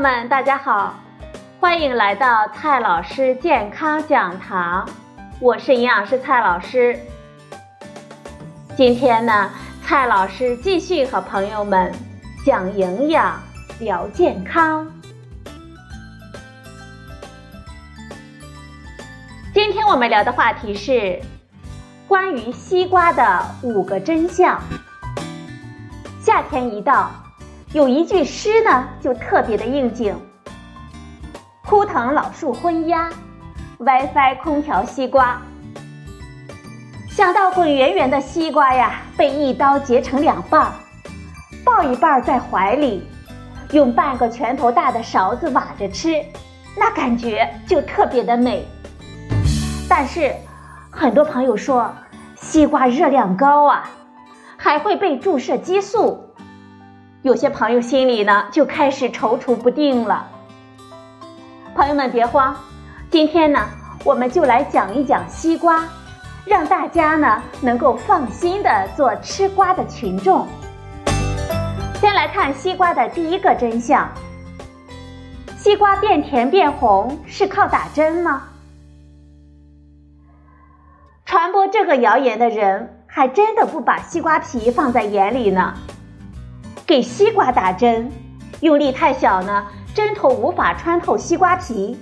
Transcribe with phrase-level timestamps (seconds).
[0.00, 0.94] 友们，大家好，
[1.60, 4.88] 欢迎来到蔡老师健康讲堂，
[5.38, 6.98] 我是营养师蔡老师。
[8.74, 9.50] 今天呢，
[9.82, 11.92] 蔡老师继续和朋友们
[12.46, 13.38] 讲营养、
[13.78, 14.90] 聊健康。
[19.52, 21.20] 今天我们聊的话题是
[22.08, 24.58] 关于西瓜的五个真相。
[26.22, 27.10] 夏天一到。
[27.72, 30.12] 有一句诗呢，就特别的应景
[31.64, 33.08] ：“枯藤老树昏鸦
[33.78, 35.40] ，WiFi 空调西瓜。”
[37.08, 40.72] 想到滚圆圆的西瓜呀，被一刀截成两半，
[41.64, 43.06] 抱一半在怀里，
[43.70, 46.20] 用半个拳头大的勺子挖着吃，
[46.76, 48.66] 那感觉就特别的美。
[49.88, 50.34] 但是，
[50.90, 51.88] 很多朋友说，
[52.34, 53.88] 西瓜热量高啊，
[54.56, 56.29] 还会被注射激素。
[57.22, 60.26] 有些朋友心里呢就开始踌躇不定了。
[61.74, 62.56] 朋友们别慌，
[63.10, 63.68] 今天呢
[64.04, 65.84] 我们就来讲一讲西瓜，
[66.46, 70.46] 让大家呢能够放心的做吃瓜的群众。
[72.00, 74.08] 先来看西瓜的第一个真相：
[75.58, 78.44] 西瓜变甜变红是靠打针吗？
[81.26, 85.74] 传播这个谣言的人还真的不把西瓜皮放在眼里呢。
[86.90, 88.10] 给西瓜打针，
[88.62, 91.96] 用力太小呢，针头无法穿透西瓜皮；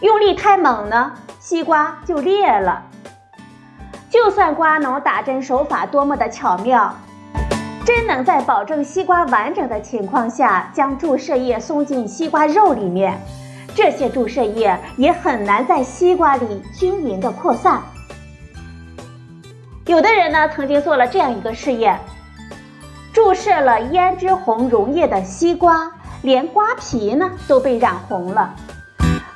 [0.00, 2.82] 用力太猛呢，西瓜就裂了。
[4.10, 6.94] 就算瓜农打针手法多么的巧妙，
[7.86, 13.18] 真能在保证西瓜完整的情况下将注射液送进西瓜肉里面，
[13.74, 17.80] 这些注射液也很难在西瓜里均匀的扩散。
[19.86, 21.98] 有的人呢，曾经做了这样一个试验。
[23.16, 25.90] 注射了胭脂红溶液的西瓜，
[26.20, 28.54] 连瓜皮呢都被染红了，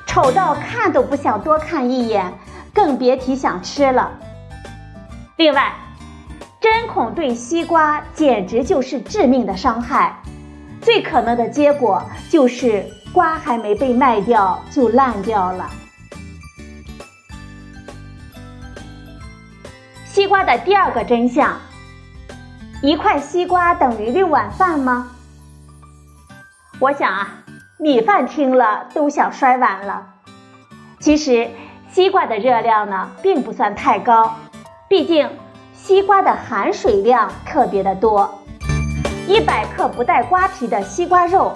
[0.05, 2.31] 丑到看都不想多看一眼，
[2.75, 4.11] 更别提想吃了。
[5.37, 5.73] 另外，
[6.59, 10.15] 针孔对西瓜简直就是致命的伤害，
[10.79, 15.67] 最可能的结果就是瓜还没被卖掉就烂掉了。
[20.05, 21.59] 西瓜的第二个真相。
[22.83, 25.11] 一块西瓜等于六碗饭吗？
[26.79, 27.43] 我想啊，
[27.77, 30.03] 米饭听了都想摔碗了。
[30.99, 31.47] 其实，
[31.91, 34.33] 西瓜的热量呢，并不算太高，
[34.87, 35.29] 毕竟
[35.73, 38.33] 西瓜的含水量特别的多。
[39.27, 41.55] 一百克不带瓜皮的西瓜肉，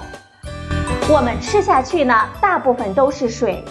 [1.09, 3.65] 我们吃下去呢，大部分都是水，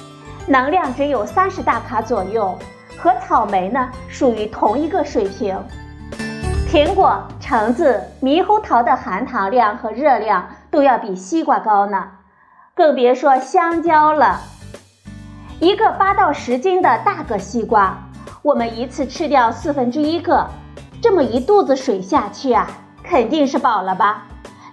[0.48, 2.58] 能量只有三十大卡左右，
[2.98, 5.56] 和草莓呢属于同一个水平。
[6.74, 12.08] 苹果、橙子、猕猴桃的含糖量和热量都要比西瓜高呢，
[12.74, 14.40] 更别说香蕉了。
[15.60, 17.96] 一个八到十斤的大个西瓜，
[18.42, 20.48] 我们一次吃掉四分之一个，
[21.00, 22.66] 这么一肚子水下去啊，
[23.04, 24.24] 肯定是饱了吧？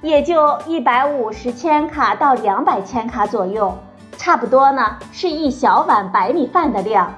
[0.01, 3.78] 也就一百五十千卡到两百千卡左右，
[4.17, 7.13] 差不多呢，是一小碗白米饭的量。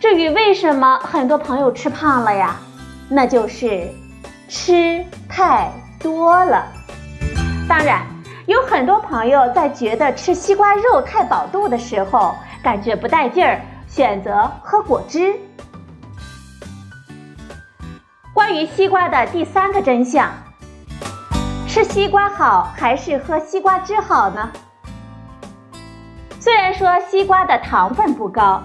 [0.00, 2.56] 至于为什么很多朋友吃胖了呀？
[3.12, 3.88] 那就是
[4.48, 6.64] 吃太多了。
[7.68, 8.06] 当然，
[8.46, 15.34] 有很多朋友在觉得吃西瓜肉太饱肚的时候，感觉不带劲儿，选择喝果汁。
[18.32, 20.30] 关于西瓜的第三个真相：
[21.66, 24.50] 吃西瓜好还是喝西瓜汁好呢？
[26.38, 28.62] 虽然说西瓜的糖分不高，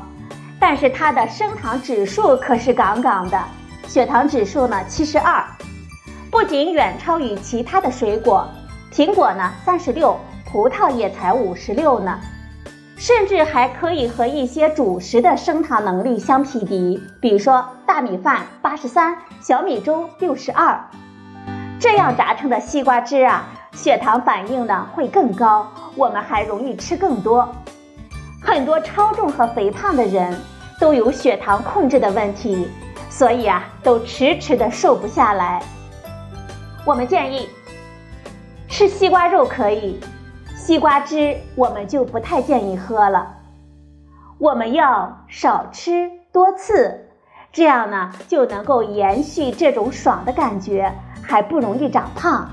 [0.59, 3.43] 但是它的升糖指数可是杠杠的。
[3.87, 5.43] 血糖指数呢，七十二，
[6.29, 8.47] 不仅远超于其他的水果，
[8.91, 10.19] 苹果呢三十六，
[10.51, 12.19] 葡萄也才五十六呢，
[12.97, 20.77] 甚至还可以和一些主食的升糖能力相匹敌，比如说大米饭八十三，小米粥六十二，
[21.79, 27.47] 这样榨成的西瓜汁啊，血糖反应呢会更高，我们还容易吃更多，
[28.41, 30.37] 很多超重和肥胖的人
[30.81, 32.67] 都有血糖控制的问题。
[33.17, 35.63] 所以啊，都迟迟的瘦不下来。
[36.85, 37.47] 我们建议
[38.67, 39.97] 吃西瓜肉可以，
[40.53, 43.37] 西瓜汁我们就不太建议喝了。
[44.37, 47.07] 我们要少吃多次，
[47.53, 52.49] 这样呢就能够延续这种爽的感觉，还不容易长胖。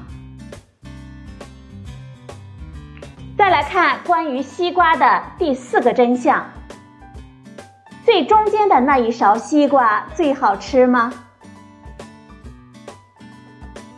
[3.36, 6.46] 再来看关于西瓜的第四个真相。
[8.04, 11.12] 最中间的那一勺西瓜最好吃吗？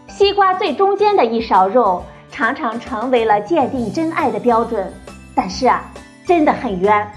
[0.09, 4.93] 西瓜最中间的一勺肉常常成为了鉴定真爱的标准，
[5.35, 5.83] 但是啊，
[6.27, 7.11] 真的很冤。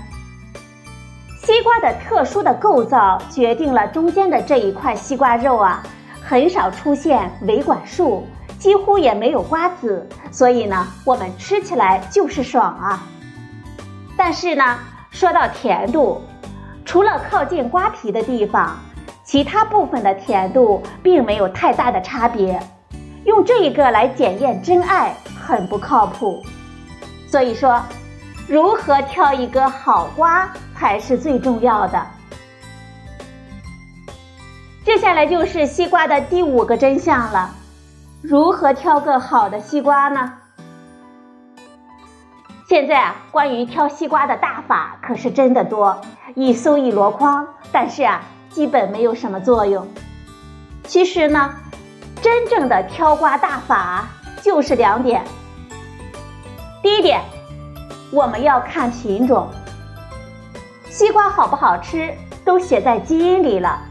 [1.43, 5.83] 西瓜的特殊的构造决定了中间的这一块西瓜肉啊，
[6.23, 8.25] 很少出现维管束，
[8.57, 13.03] 几乎也没有瓜子，所以呢，我们吃起来就是爽啊。
[14.17, 14.79] 但是呢，
[15.11, 16.21] 说到甜度，
[16.87, 18.77] 除了靠近瓜皮的地方，
[19.21, 22.57] 其他部分的甜度并没有太大的差别。
[23.25, 26.41] 用这一个来检验真爱很不靠谱。
[27.27, 27.83] 所以说，
[28.47, 30.49] 如何挑一个好瓜？
[30.77, 32.07] 才是最重要的。
[34.85, 37.49] 接下来就是西瓜的第五个真相了，
[38.21, 40.33] 如何挑个好的西瓜呢？
[42.67, 46.01] 现在啊，关于挑西瓜的大法可是真的多，
[46.35, 49.87] 一搜一箩筐，但是啊，基本没有什么作用。
[50.83, 51.49] 其实呢，
[52.21, 54.09] 真正的挑瓜大法
[54.41, 55.23] 就是两点。
[56.83, 57.21] 第一点，
[58.11, 59.47] 我们要看品种。
[60.89, 63.81] 西瓜好不好吃，都写在基因里了。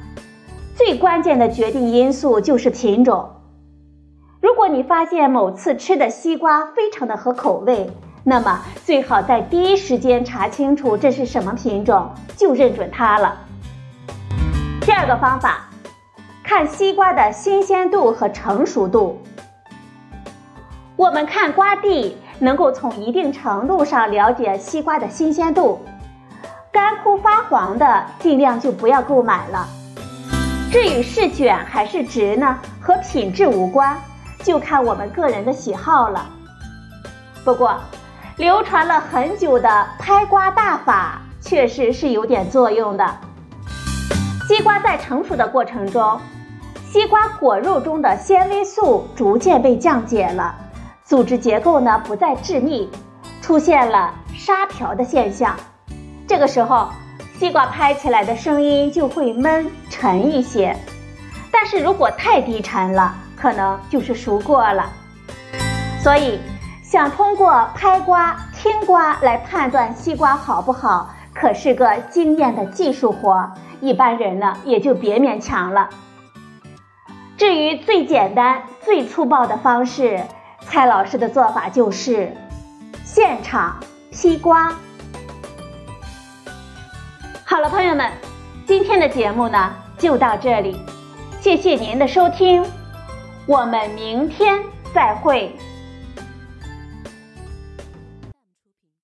[0.74, 3.36] 最关键的决定因素就是品种。
[4.42, 7.90] 如果你发现某次吃的西瓜非常的合口味，
[8.28, 13.36] 那么最好在第一时间查清楚这是什么品种，就认准它了。
[14.80, 15.68] 第二个方法，
[16.42, 19.22] 看西瓜的新鲜度和成熟度。
[20.96, 25.80] 我们看瓜蒂，能够从一定程度上了解西瓜的新鲜度。
[26.72, 29.68] 干枯发黄的，尽量就不要购买了。
[30.72, 33.96] 至于是卷还是直呢，和品质无关，
[34.42, 36.26] 就看我们个人的喜好了。
[37.44, 37.78] 不过，
[38.36, 43.16] 流传了很久的拍瓜大法确实是有点作用的。
[44.46, 46.20] 西瓜在成熟的过程中，
[46.84, 50.54] 西瓜果肉中的纤维素逐渐被降解了，
[51.02, 52.90] 组织结构呢不再致密，
[53.40, 55.56] 出现了沙瓢的现象。
[56.28, 56.90] 这个时候，
[57.38, 60.76] 西瓜拍起来的声音就会闷沉一些，
[61.50, 64.92] 但是如果太低沉了，可能就是熟过了。
[66.02, 66.38] 所以，
[66.88, 73.50] 想通过拍瓜、听瓜来判断西瓜好不好，可是个经验的技术活，
[73.80, 75.90] 一般人呢也就别勉强了。
[77.36, 80.22] 至于最简单、最粗暴的方式，
[80.60, 82.32] 蔡老师的做法就是
[83.04, 83.78] 现场
[84.12, 84.72] 劈瓜。
[87.44, 88.12] 好了，朋友们，
[88.64, 90.80] 今天的节目呢就到这里，
[91.40, 92.64] 谢谢您的收听，
[93.44, 94.62] 我们明天
[94.94, 95.52] 再会。